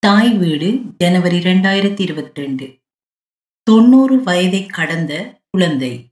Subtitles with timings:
[0.00, 2.78] தாய் வீடு ஜனவரி இரண்டாயிரத்தி இருபத்தி ரெண்டு
[3.62, 6.10] தொண்ணூறு வயதைக் கடந்த குழந்தை.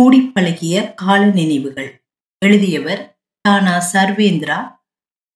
[0.00, 2.04] கூடிப்பழகிய கால நினைவுகள்.
[2.44, 4.76] எழுதியவர் தானா சர்வேந்திரா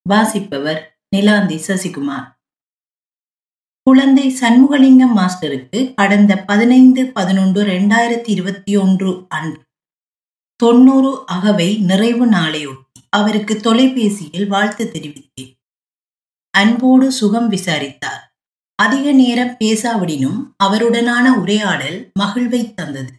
[0.09, 2.33] வாசிப்பவர் நிலாந்தி சசிகுமார்.
[3.83, 9.63] குழந்தை சண்முகலிங்கம் மாஸ்டருக்கு கடந்த பதினைந்து பதினொன்று ரெண்டாயிரத்தி இருபத்தி ஒன்று அன்று.
[10.57, 15.58] தொண்ணூறு அகவை நிறைவு நாளையொட்டி அவருக்கு தொலைபேசியில் வாழ்த்து தெரிவித்தேன்.
[16.59, 18.23] அன்போடு சுகம் விசாரித்தார்.
[18.75, 23.13] அதிக நேரம் பேசாவிடினும் அவருடனான உரையாடல் மகிழ்வை தந்தது.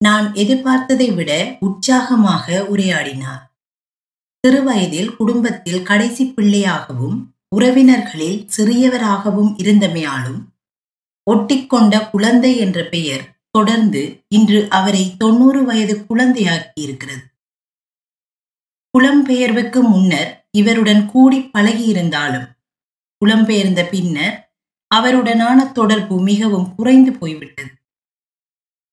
[0.00, 3.42] நான் எதிர்பார்த்ததை விட உற்சாகமாக உரையாடினார்.
[4.44, 7.16] சிறுவயதில் குடும்பத்தில் கடைசி பிள்ளையாகவும்
[7.56, 10.40] உறவினர்களில் சிறியவராகவும் இருந்தமையாலும்
[11.30, 17.24] ஒட்டிக்கொண்ட குழந்தை என்ற பெயர் தொடர்ந்து இன்று அவரை தொண்ணூறு வயது குழந்தையாக்கி இருக்கிறது
[18.98, 22.46] புலம்பெயர்வுக்கு முன்னர் இவருடன் கூடி பழகியிருந்தாலும்
[23.24, 24.52] புலம்பெயர்ந்த பின்னர்
[24.94, 27.70] அவருடனான தொடர்பு மிகவும் குறைந்து போய்விட்டது.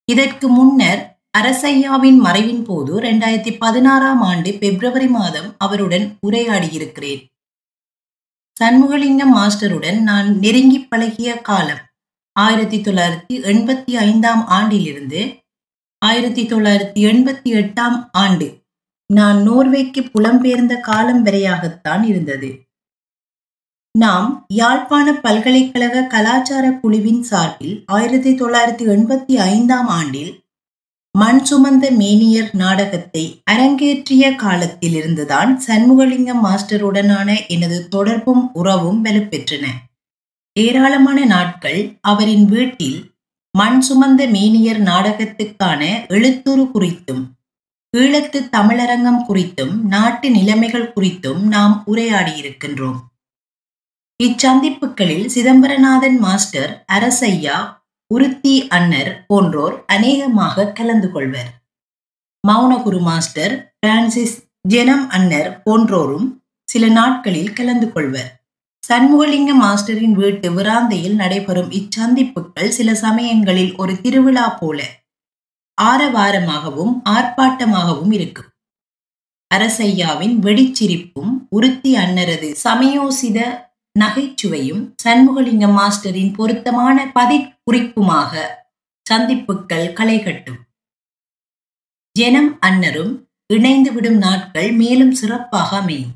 [0.05, 7.29] இதற்கு முன்னர் அரசையாவின் மறைவின் போது இரண்டாயிரத்தி பதினாறாம் ஆண்டு பிப்ரவரி மாதம் அவருடன் உரையாடியிருக்கிறேன்.
[8.63, 11.79] சண்முகலிங்கம் மாஸ்டருடன் நான் நெருங்கி பழகிய காலம்
[12.31, 15.44] ஆயிரத்தி தொள்ளாயிரத்தி எண்பத்தி ஐந்தாம் ஆண்டிலிருந்து
[15.97, 18.60] ஆயிரத்தி தொள்ளாயிரத்தி எண்பத்தி எட்டாம் ஆண்டு
[19.13, 22.49] நான் நோர்வேக்கு புலம்பெயர்ந்த காலம் வரையாகத்தான் இருந்தது.
[23.99, 30.31] நாம் யாழ்ப்பாண பல்கலைக்கழக கலாச்சார குழுவின் சார்பில் ஆயிரத்தி தொள்ளாயிரத்தி எண்பத்தி ஐந்தாம் ஆண்டில்
[31.17, 39.65] மண் சுமந்த மேனியர் நாடகத்தை அரங்கேற்றிய காலத்தில் இருந்துதான் சண்முகலிங்கம் மாஸ்டருடனான எனது தொடர்பும் உறவும் வலுப்பெற்றன.
[40.59, 42.99] ஏராளமான நாட்கள் அவரின் வீட்டில்
[43.57, 47.23] மண் சுமந்த மேனியர் நாடகத்துக்கான எழுத்துரு குறித்தும்
[47.97, 53.00] ஈழத்து தமிழரங்கம் குறித்தும் நாட்டு நிலைமைகள் குறித்தும் நாம் உரையாடியிருக்கின்றோம்.
[54.23, 57.58] இச்சந்திப்புகளில் சிதம்பரநாதன் மாஸ்டர் அரசையா
[58.08, 61.51] உருத்தி அன்னர் போன்றோர் அநேகமாக கலந்து கொள்வர்.
[62.47, 64.38] மௌனகுரு மாஸ்டர் பிரான்சிஸ்
[64.69, 66.28] ஜெனம் அன்னர் போன்றோரும்
[66.68, 68.31] சில நாட்களில் கலந்து கொள்வர்.
[68.84, 74.80] சண்முகலிங்க மாஸ்டரின் வீட்டு விராந்தையில் நடைபெறும் இச்சந்திப்புகள் சில சமயங்களில் ஒரு திருவிழா போல
[75.84, 78.46] ஆரவாரமாகவும் ஆர்ப்பாட்டமாகவும் இருக்கும்.
[79.56, 83.69] அரசையாவின் வெடிச்சிரிப்பும் உருத்தி அன்னரது சமயோசித
[84.00, 88.44] நகைச்சுவையும் சண்முகலிங்க மாஸ்டரின் பொருத்தமான பதி குறிப்புமாக
[89.09, 90.59] சந்திப்புகள் களைகட்டும்.
[92.19, 96.12] ஜெனம் ஜனம் அன்னரும் இணைந்துவிடும் நாட்கள் மேலும் சிறப்பாக அமையும்.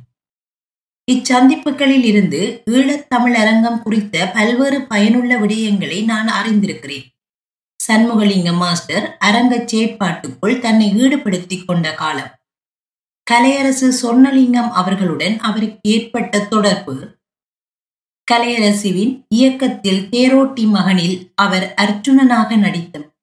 [1.12, 7.15] இச்சந்திப்புகளில் இருந்து ஈழத்தமிழ் அரங்கம் குறித்த பல்வேறு பயனுள்ள விடயங்களை நான் அறிந்திருக்கிறேன்.
[7.88, 12.32] சண்முகலிங்கம் மாஸ்டர் அரங்கச் செயற்பாட்டுக்குள் தன்னை ஈடுபடுத்திக் கொண்ட காலம்.
[13.32, 17.18] கலையரசு சொன்னலிங்கம் அவர்களுடன் அவருக்கு ஏற்பட்ட தொடர்பு.
[18.32, 23.14] கலையரசுவின் இயக்கத்தில் தேரோட்டி மகனில் அவர் அர்ஜுனனாக நடித்தம்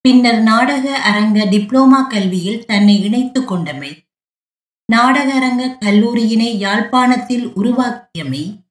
[0.00, 3.98] பின்னர் நாடக அரங்க டிப்ளோமா கல்வியில் தன்னை இணைத்துக் கொண்டமை.
[4.92, 8.62] நாடக அரங்க கல்லூரியினை யாழ்ப்பாணத்தில் உருவாக்கியமை.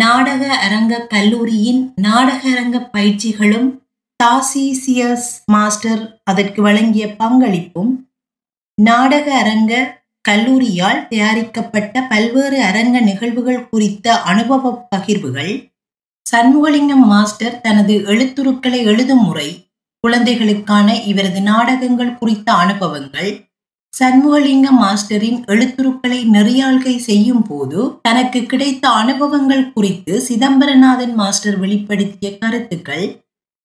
[0.00, 3.83] நாடக அரங்க கல்லூரியின் நாடக அரங்க பயிற்சிகளும்
[4.20, 7.92] தாசிசியஸ் மாஸ்டர் அதற்கு வழங்கிய பங்களிப்பும்
[8.78, 9.72] நாடக அரங்க
[10.24, 15.52] கல்லூரியால் தயாரிக்கப்பட்ட பல்வேறு அரங்க நிகழ்வுகள் குறித்த அனுபவ பகிர்வுகள்
[16.26, 19.48] சண்முகலிங்கம் மாஸ்டர் தனது எழுத்துருக்களை எழுதும் முறை
[20.04, 23.30] குழந்தைகளுக்கான இவரது நாடகங்கள் குறித்த அனுபவங்கள்
[23.92, 33.06] சண்முகலிங்கம் மாஸ்டரின் எழுத்துருக்களை நெறியாள்கை செய்யும் போது தனக்கு கிடைத்த அனுபவங்கள் குறித்து சிதம்பரநாதன் மாஸ்டர் வெளிப்படுத்திய கருத்துக்கள்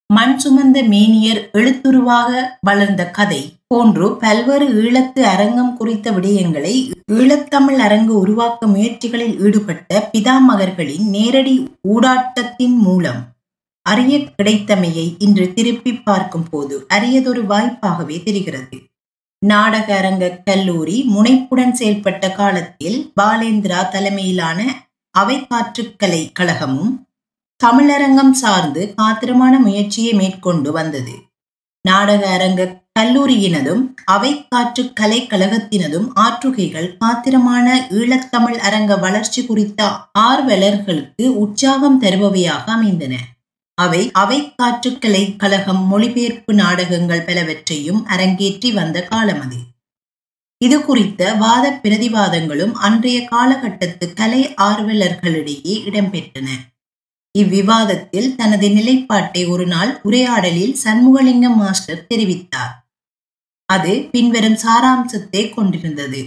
[0.10, 2.30] மண் சுமந்த மேனியர் எழுத்துருவாக
[2.62, 3.42] வளர்ந்த கதை.
[3.68, 6.74] போன்று பல்வேறு ஈழத்து அரங்கம் குறித்த விடயங்களை
[7.14, 11.56] ஈழத்தமிழ் அரங்கு உருவாக்க முயற்சிகளில் ஈடுபட்ட பிதாமகர்களின் நேரடி
[11.90, 13.20] ஊடாட்டத்தின் மூலம்
[13.82, 18.78] அறிய கிடைத்தமையை இன்று திருப்பி பார்க்கும் போது அரியதொரு வாய்ப்பாகவே தெரிகிறது.
[19.42, 24.60] நாடக அரங்க கல்லூரி முனைப்புடன் செயல்பட்ட காலத்தில் பாலேந்திரா தலைமையிலான
[25.16, 26.92] அவை காற்றுக்கலை கழகமும்
[27.64, 31.12] தமிழரங்கம் சார்ந்து காத்திரமான முயற்சியை மேற்கொண்டு வந்தது.
[31.82, 39.90] நாடக அரங்க கல்லூரியினதும் அவைக்காற்று கலைக்கழகத்தினதும் கழகத்தினதும் ஆற்றுகைகள் காத்திரமான ஈழத்தமிழ் அரங்க வளர்ச்சி குறித்த
[40.20, 43.18] ஆர்வலர்களுக்கு உற்சாகம் தருபவையாக அமைந்தன.
[43.74, 49.58] அவை அவைக்காற்று கலைக்கழகம் மொழிபெயர்ப்பு நாடகங்கள் பலவற்றையும் அரங்கேற்றி வந்த காலம் அது.
[50.58, 56.48] இது குறித்த வாத பிரதிவாதங்களும் அன்றைய காலகட்டத்து கலை ஆர்வலர்களிடையே இடம்பெற்றன.
[57.36, 62.74] இவ்விவாதத்தில் தனது நிலைப்பாட்டை ஒரு நாள் உரையாடலில் சண்முகலிங்கம் மாஸ்டர் தெரிவித்தார்.
[63.66, 66.22] அது பின்வரும் சாராம்சத்தை கொண்டிருந்தது.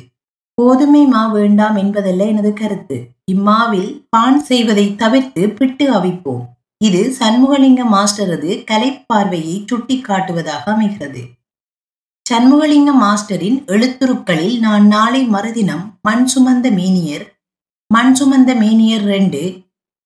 [0.58, 2.96] கோதுமை மா வேண்டாம் என்பதல்ல எனது கருத்து.
[3.32, 6.44] இம்மாவில் பான் செய்வதை தவிர்த்து பிட்டு அவிப்போம்.
[6.80, 11.22] இது சண்முகலிங்க மாஸ்டரது கலைப்பார்வையை சுட்டி காட்டுவதாக அமைகிறது.
[12.30, 17.24] சண்முகலிங்க மாஸ்டரின் எழுத்துருக்களில் நான் நாளை மறுதினம் மண் சுமந்த மேனியர்
[17.90, 19.42] மண் சுமந்த மேனியர் ரெண்டு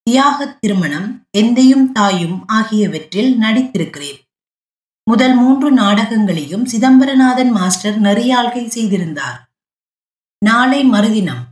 [0.07, 1.07] தியாக திருமணம்
[1.39, 4.19] எந்தையும் தாயும் ஆகியவற்றில் நடித்திருக்கிறேன்.
[5.03, 9.39] முதல் மூன்று நாடகங்களையும் சிதம்பரநாதன் மாஸ்டர் நெறியாழ்கை செய்திருந்தார்.
[10.39, 11.43] நாளை மறுதினம்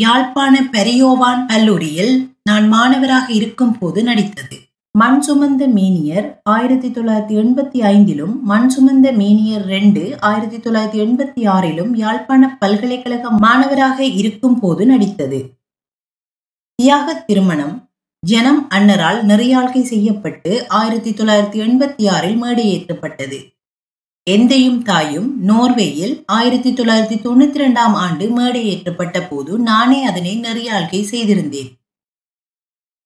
[0.00, 4.56] யாழ்ப்பாண பெரியோவான் கல்லூரியில் நான் மாணவராக இருக்கும் போது நடித்தது.
[4.90, 11.92] மண் சுமந்த மேனியர் ஆயிரத்தி தொள்ளாயிரத்தி எண்பத்தி ஐந்திலும் மண் சுமந்த மேனியர் ரெண்டு ஆயிரத்தி தொள்ளாயிரத்தி எண்பத்தி ஆறிலும்
[11.94, 15.40] யாழ்ப்பாண பல்கலைக்கழக மாணவராக இருக்கும் போது நடித்தது.
[16.74, 17.76] தியாக திருமணம்
[18.22, 23.38] ஜனம் அன்னரால் நெறியாழ்கை செய்யப்பட்டு ஆயிரத்தி தொள்ளாயிரத்தி எண்பத்தி ஆறில் மேடையேற்றப்பட்டது.
[24.26, 31.70] எந்தையும் தாயும் நோர்வேயில் ஆயிரத்தி தொள்ளாயிரத்தி தொண்ணூத்தி ரெண்டாம் ஆண்டு மேடையேற்றப்பட்ட போது நானே அதனை நெறியாழ்கை செய்திருந்தேன்.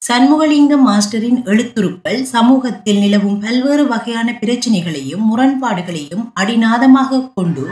[0.03, 7.67] சண்முகலிங்கம் மாஸ்டரின் எழுத்துருக்கள் சமூகத்தில் நிலவும் பல்வேறு வகையான பிரச்சனைகளையும் முரண்பாடுகளையும் அடிநாதமாக கொண்டு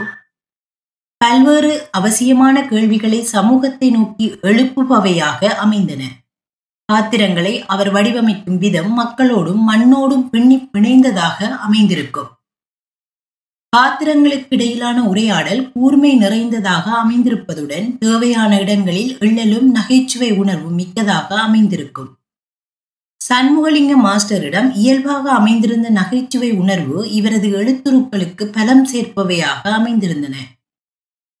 [1.17, 6.20] பல்வேறு அவசியமான கேள்விகளை சமூகத்தை நோக்கி எழுப்புபவையாக அமைந்தன.
[6.91, 12.31] பாத்திரங்களை அவர் வடிவமைக்கும் விதம் மக்களோடும் மண்ணோடும் பின்னி பிணைந்ததாக அமைந்திருக்கும்.
[13.77, 22.09] பாத்திரங்களுக்கு இடையிலான உரையாடல் கூர்மை நிறைந்ததாக அமைந்திருப்பதுடன் தேவையான இடங்களில் எள்ளலும் நகைச்சுவை உணர்வும் மிக்கதாக அமைந்திருக்கும்.
[23.21, 30.35] சண்முகலிங்க மாஸ்டரிடம் இயல்பாக அமைந்திருந்த நகைச்சுவை உணர்வு இவரது எழுத்துருக்களுக்கு பலம் சேர்ப்பவையாக அமைந்திருந்தன.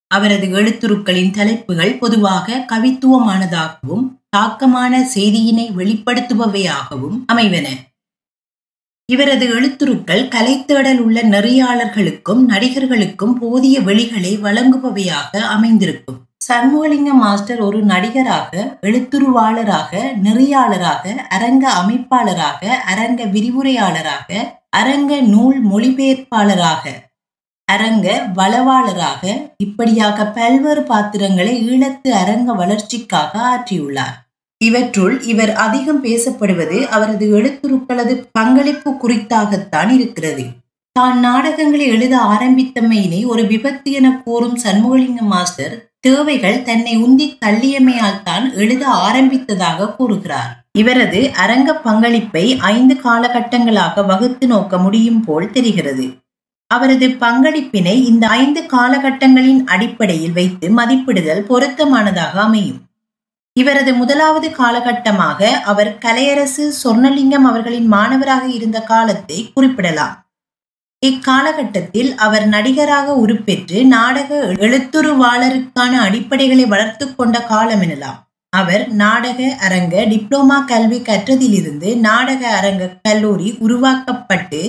[0.07, 7.67] அவரது எழுத்துருக்களின் தலைப்புகள் பொதுவாக கவித்துவமானதாகவும் தாக்கமான செய்தியினை வெளிப்படுத்துபவையாகவும் அமைவன.
[9.09, 16.19] இவரது எழுத்துருக்கள் கலைத்தேடல் உள்ள நெறியாளர்களுக்கும் நடிகர்களுக்கும் போதிய வெளிகளை வழங்குபவையாக அமைந்திருக்கும்.
[16.47, 18.51] சண்முகலிங்க மாஸ்டர் ஒரு நடிகராக
[18.81, 19.91] எழுத்துருவாளராக
[20.23, 22.61] நெறியாளராக அரங்க அமைப்பாளராக
[22.93, 24.29] அரங்க விரிவுரையாளராக
[24.69, 26.83] அரங்க நூல் மொழிபெயர்ப்பாளராக
[27.73, 28.07] அரங்க
[28.37, 29.23] வளவாளராக
[29.65, 34.15] இப்படியாக பல்வேறு பாத்திரங்களை ஈழத்து அரங்க வளர்ச்சிக்காக ஆற்றியுள்ளார்.
[34.61, 40.45] இவற்றுள் இவர் அதிகம் பேசப்படுவது அவரது எழுத்துருக்களது பங்களிப்பு குறித்தாகத்தான் இருக்கிறது.
[40.95, 48.45] தான் நாடகங்களை எழுத ஆரம்பித்தமையினை ஒரு விபத்து என கூறும் சண்முகலிங்க மாஸ்டர் தேவைகள் தன்னை உந்தி தள்ளியமையால் தான்
[48.55, 50.51] எழுத ஆரம்பித்ததாக கூறுகிறார்.
[50.79, 56.05] இவரது அரங்க பங்களிப்பை ஐந்து காலகட்டங்களாக வகுத்து நோக்க முடியும் போல் தெரிகிறது.
[56.73, 62.79] அவரது பங்களிப்பினை இந்த ஐந்து காலகட்டங்களின் அடிப்படையில் வைத்து மதிப்பிடுதல் பொருத்தமானதாக அமையும்.
[63.55, 70.15] இவரது முதலாவது காலகட்டமாக அவர் கலையரசு சொர்ணலிங்கம் அவர்களின் மாணவராக இருந்த காலத்தை குறிப்பிடலாம்.
[71.03, 74.29] இக்காலகட்டத்தில் அவர் நடிகராக உருப்பெற்று நாடக
[74.65, 78.19] எழுத்துருவாளருக்கான அடிப்படைகளை வளர்த்து கொண்ட காலம் எனலாம்.
[78.53, 84.61] அவர் நாடக அரங்க டிப்ளோமா கல்வி கற்றதிலிருந்து நாடக அரங்க கல்லூரி உருவாக்கப்பட்டு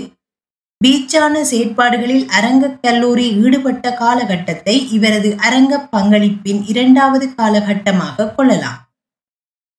[0.82, 8.78] பீச்சான செயற்பாடுகளில் அரங்க கல்லூரி ஈடுபட்ட காலகட்டத்தை இவரது அரங்க பங்களிப்பின் இரண்டாவது காலகட்டமாக கொள்ளலாம்.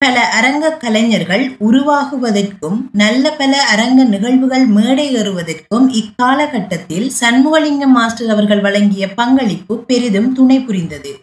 [0.02, 9.08] பல அரங்க கலைஞர்கள் உருவாகுவதற்கும் நல்ல பல அரங்க நிகழ்வுகள் மேடை ஏறுவதற்கும் இக்காலகட்டத்தில் சண்முகலிங்க மாஸ்டர் அவர்கள் வழங்கிய
[9.14, 11.14] பங்களிப்பு பெரிதும் துணை புரிந்தது.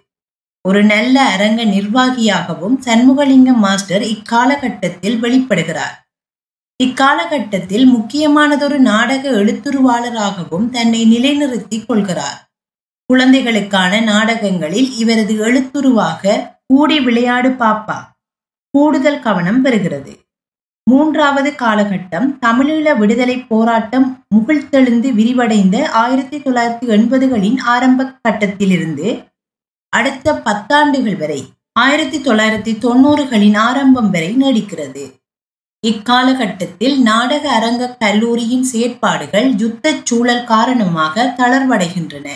[0.64, 5.96] ஒரு நல்ல அரங்க நிர்வாகியாகவும் சண்முகலிங்கம் மாஸ்டர் இக்காலகட்டத்தில் வெளிப்படுகிறார்.
[6.80, 12.50] இக்காலகட்டத்தில் முக்கியமானதொரு நாடக எழுத்துருவாளராகவும் தன்னை நிலைநிறுத்திக் கொள்கிறார்.
[13.06, 17.96] குழந்தைகளுக்கான நாடகங்களில் இவரது எழுத்துருவாக கூடி விளையாடு பாப்பா.
[18.70, 20.16] கூடுதல் கவனம் பெறுகிறது.
[20.90, 29.24] மூன்றாவது காலகட்டம் தமிழீழ விடுதலை போராட்டம் முகிழ்த்தெழுந்து விரிவடைந்த ஆயிரத்தி தொள்ளாயிரத்தி எண்பதுகளின் ஆரம்ப கட்டத்திலிருந்து
[29.88, 35.19] அடுத்த பத்தாண்டுகள் வரை ஆயிரத்தி தொள்ளாயிரத்தி தொண்ணூறுகளின் ஆரம்பம் வரை நீடிக்கிறது.
[35.86, 42.28] இக்காலகட்டத்தில் நாடக அரங்க கல்லூரியின் செயற்பாடுகள் யுத்தச் சூழல் காரணமாக தளர்வடைகின்றன.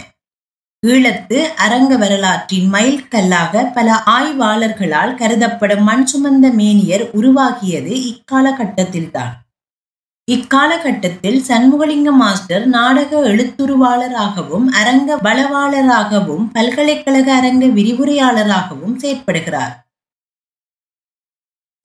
[0.87, 9.33] ஈழத்து அரங்க வரலாற்றின் மைல்கல்லாக பல ஆய்வாளர்களால் கருதப்படும் மண் சுமந்த மேனியர் உருவாகியது இக்காலகட்டத்தில்தான்.
[10.31, 19.84] இக்காலகட்டத்தில் சண்முகலிங்க மாஸ்டர் நாடக எழுத்துருவாளராகவும் அரங்க வளவாளராகவும் பல்கலைக்கழக அரங்க விரிவுரையாளராகவும் செயற்படுகிறார்.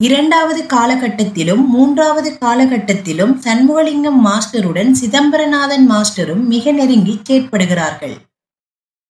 [0.03, 8.17] இரண்டாவது காலகட்டத்திலும் மூன்றாவது காலகட்டத்திலும் சண்முகலிங்கம் மாஸ்டருடன் சிதம்பரநாதன் மாஸ்டரும் மிக நெருங்கி செயற்படுகிறார்கள்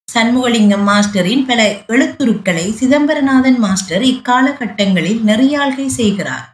[0.08, 6.48] சண்முகலிங்கம் மாஸ்டரின் பல எழுத்துருக்களை சிதம்பரநாதன் மாஸ்டர் இக்காலகட்டங்களில் நெறியாள்கை செய்கிறார்.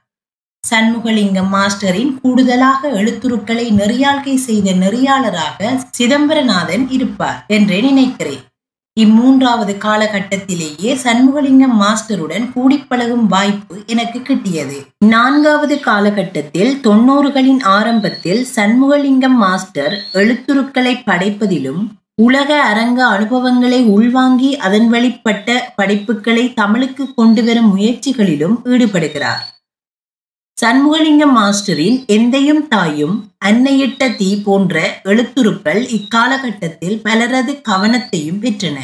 [0.64, 8.44] சண்முகலிங்கம் மாஸ்டரின் கூடுதலாக எழுத்துருக்களை நெறியாள்கை செய்த நெறியாளராக சிதம்பரநாதன் இருப்பார் என்றே நினைக்கிறேன்.
[9.00, 14.78] இம்மூன்றாவது காலகட்டத்திலேயே சண்முகலிங்கம் மாஸ்டருடன் கூடிப்பழகும் வாய்ப்பு எனக்கு கிட்டியது.
[15.06, 21.82] நான்காவது காலகட்டத்தில் தொண்ணூறுகளின் ஆரம்பத்தில் சண்முகலிங்கம் மாஸ்டர் எழுத்துருக்களை படைப்பதிலும்
[22.16, 29.44] உலக அரங்க அனுபவங்களை உள்வாங்கி அதன் வழிப்பட்ட படைப்புகளை தமிழுக்கு கொண்டு வரும் முயற்சிகளிலும் ஈடுபடுகிறார்.
[30.62, 38.78] சண்முகலிங்கம் மாஸ்டரின் எந்தையும் தாயும் அன்னையிட்ட தீ போன்ற எழுத்துருக்கள் இக்காலகட்டத்தில் பலரது கவனத்தையும் பெற்றன.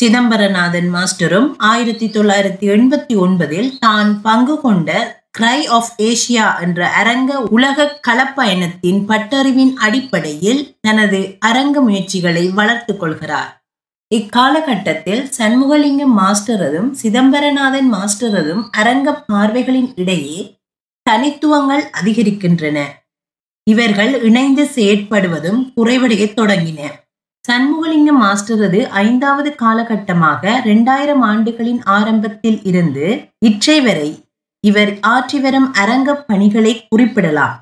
[0.00, 8.00] சிதம்பரநாதன் மாஸ்டரும் ஆயிரத்தி தொள்ளாயிரத்தி எண்பத்தி ஒன்பதில் தான் பங்கு கொண்ட கிரை ஆஃப் ஏசியா என்ற அரங்க உலக
[8.08, 13.57] களப்பயணத்தின் பட்டறிவின் அடிப்படையில் தனது அரங்க முயற்சிகளை வளர்த்துக் கொள்கிறார்.
[14.10, 20.38] இக்காலகட்டத்தில் சண்முகலிங்கம் மாஸ்டரதும் சிதம்பரநாதன் மாஸ்டரதும் அரங்க பார்வைகளின் இடையே
[21.02, 22.78] தனித்துவங்கள் அதிகரிக்கின்றன.
[23.62, 26.80] இவர்கள் இணைந்து செயற்படுவதும் குறைவடைய தொடங்கின.
[27.48, 33.06] சண்முகலிங்கம் மாஸ்டரது ஐந்தாவது காலகட்டமாக இரண்டாயிரம் ஆண்டுகளின் ஆரம்பத்தில் இருந்து
[33.38, 34.10] இற்றை வரை
[34.60, 37.56] இவர் ஆற்றி வரும் அரங்க பணிகளை குறிப்பிடலாம்.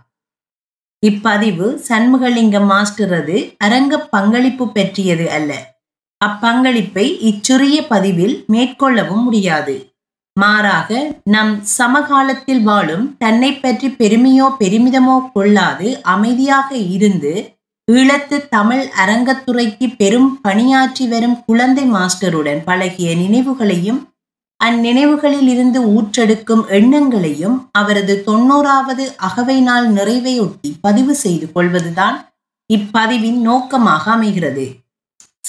[1.03, 5.76] இப்பதிவு சண்முகலிங்கம் மாஸ்டரது அரங்க பங்களிப்பு பற்றியது அல்ல.
[6.21, 9.77] அப்பங்களிப்பை இச்சுரிய பதிவில் மேற்கொள்ளவும் முடியாது.
[10.37, 10.91] மாறாக
[11.23, 17.33] நம் சமகாலத்தில் வாழும் தன்னை பற்றி பெருமையோ பெருமிதமோ கொள்ளாது அமைதியாக இருந்து
[17.89, 24.01] ஈழத்து தமிழ் அரங்கத்துறைக்கு பெரும் பணியாற்றி வரும் குழந்தை மாஸ்டருடன் பழகிய நினைவுகளையும்
[24.61, 32.17] அந்நினைவுகளில் இருந்து ஊற்றெடுக்கும் எண்ணங்களையும் அவரது தொண்ணூறாவது அகவை நாள் நிறைவையொட்டி பதிவு செய்து கொள்வதுதான்
[32.71, 34.67] இப்பதிவின் நோக்கமாக அமைகிறது.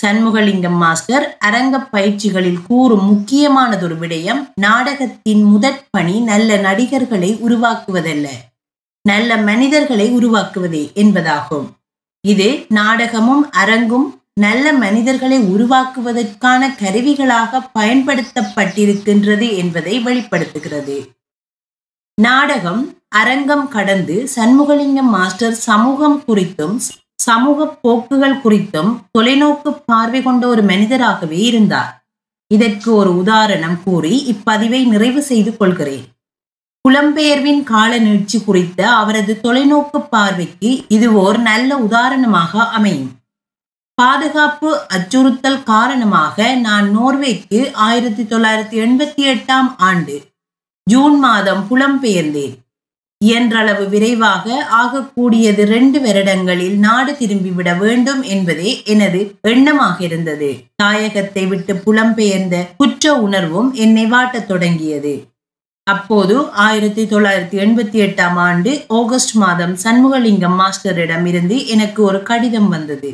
[0.01, 8.27] சண்முகலிங்கம் மாஸ்டர் அரங்க பயிற்சிகளில் கூறும் முக்கியமானதொரு விடயம் நாடகத்தின் முதற் பணி நல்ல நடிகர்களை உருவாக்குவதல்ல.
[9.01, 11.67] நல்ல மனிதர்களை உருவாக்குவதே என்பதாகும்.
[12.27, 20.97] இது நாடகமும் அரங்கும் நல்ல மனிதர்களை உருவாக்குவதற்கான கருவிகளாக பயன்படுத்தப்பட்டிருக்கின்றது என்பதை வெளிப்படுத்துகிறது.
[22.21, 26.79] நாடகம் அரங்கம் கடந்து சண்முகலிங்கம் மாஸ்டர் சமூகம் குறித்தும்
[27.19, 31.91] சமூக போக்குகள் குறித்தும் தொலைநோக்கு பார்வை கொண்ட ஒரு மனிதராகவே இருந்தார்.
[32.51, 36.05] இதற்கு ஒரு உதாரணம் கூறி இப்பதிவை நிறைவு செய்து கொள்கிறேன்.
[36.85, 43.11] புலம்பெயர்வின் கால நீட்சி குறித்த அவரது தொலைநோக்கு பார்வைக்கு இது ஓர் நல்ல உதாரணமாக அமையும்.
[43.93, 50.15] பாதுகாப்பு அச்சுறுத்தல் காரணமாக நான் நோர்வேக்கு ஆயிரத்தி தொள்ளாயிரத்தி எண்பத்தி எட்டாம் ஆண்டு
[50.87, 52.55] ஜூன் மாதம் புலம்பெயர்ந்தேன்.
[53.21, 60.49] இயன்றளவு விரைவாக ஆகக்கூடியது ரெண்டு வருடங்களில் நாடு திரும்பிவிட வேண்டும் என்பதே எனது எண்ணமாக இருந்தது.
[60.83, 65.15] தாயகத்தை விட்டு புலம்பெயர்ந்த குற்ற உணர்வும் என்னை வாட்டத் தொடங்கியது.
[65.83, 73.11] அப்போது ஆயிரத்தி தொள்ளாயிரத்தி எண்பத்தி எட்டாம் ஆண்டு ஆகஸ்ட் மாதம் சண்முகலிங்கம் மாஸ்டரிடம் இருந்து எனக்கு ஒரு கடிதம் வந்தது.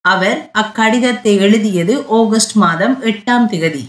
[0.00, 3.84] அவர் அக்கடிதத்தை எழுதியது ஆகஸ்ட் மாதம் எட்டாம் திகதி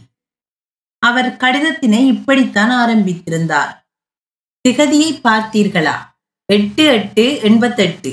[1.00, 3.87] அவர் கடிதத்தினை இப்படித்தான் ஆரம்பித்திருந்தார்.
[4.68, 5.98] திகதியை பார்த்தீர்களா?
[6.46, 8.12] எட்டு எட்டு எண்பத்தெட்டு.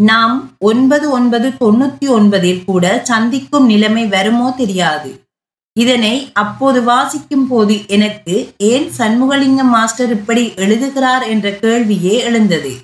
[0.00, 5.24] நாம் ஒன்பது ஒன்பது தொண்ணூத்தி ஒன்பதில் கூட சந்திக்கும் நிலைமை வருமோ தெரியாது.
[5.72, 12.74] இதனை அப்போது வாசிக்கும் போது எனக்கு ஏன் சண்முகலிங்கம் மாஸ்டர் இப்படி எழுதுகிறார் என்ற கேள்வியே எழுந்தது.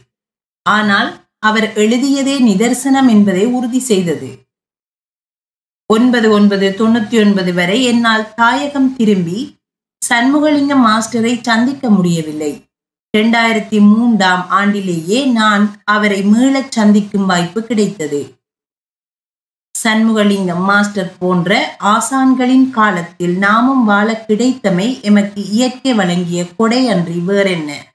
[0.62, 4.30] ஆனால் அவர் எழுதியதே நிதர்சனம் என்பதை உறுதி செய்தது.
[5.86, 9.56] ஒன்பது ஒன்பது தொண்ணூத்தி ஒன்பது வரை என்னால் தாயகம் திரும்பி
[10.12, 12.64] சண்முகலிங்கம் மாஸ்டரை சந்திக்க முடியவில்லை.
[13.18, 18.34] இரண்டாயிரத்தி மூன்றாம் ஆண்டிலேயே நான் அவரை மீளச் சந்திக்கும் வாய்ப்பு கிடைத்தது.
[19.84, 27.91] சண்முகலிங்கம் மாஸ்டர் போன்ற ஆசான்களின் காலத்தில் நாமும் வாழ கிடைத்தமை எமக்கு இயற்கை வழங்கிய கொடை அன்றி வேறென்ன?